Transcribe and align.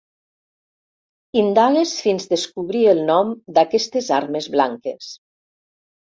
Indagues 1.41 1.91
fins 2.05 2.25
descobrir 2.31 2.81
el 2.95 3.03
nom 3.11 3.35
d'aquestes 3.59 4.11
armes 4.19 4.51
blanques. 4.59 5.13